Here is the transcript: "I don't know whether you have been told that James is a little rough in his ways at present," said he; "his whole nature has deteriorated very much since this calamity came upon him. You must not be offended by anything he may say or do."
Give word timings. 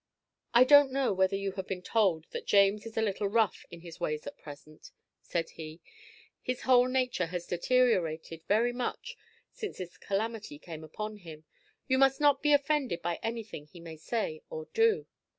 "I 0.55 0.63
don't 0.63 0.91
know 0.91 1.13
whether 1.13 1.35
you 1.35 1.51
have 1.51 1.67
been 1.67 1.83
told 1.83 2.25
that 2.31 2.47
James 2.47 2.87
is 2.87 2.97
a 2.97 3.03
little 3.03 3.27
rough 3.27 3.67
in 3.69 3.81
his 3.81 3.99
ways 3.99 4.25
at 4.25 4.35
present," 4.39 4.89
said 5.21 5.51
he; 5.51 5.79
"his 6.41 6.61
whole 6.61 6.87
nature 6.87 7.27
has 7.27 7.45
deteriorated 7.45 8.41
very 8.47 8.73
much 8.73 9.15
since 9.51 9.77
this 9.77 9.99
calamity 9.99 10.57
came 10.57 10.83
upon 10.83 11.17
him. 11.17 11.43
You 11.87 11.99
must 11.99 12.19
not 12.19 12.41
be 12.41 12.51
offended 12.51 13.03
by 13.03 13.19
anything 13.21 13.67
he 13.67 13.79
may 13.79 13.95
say 13.97 14.41
or 14.49 14.65
do." 14.73 15.05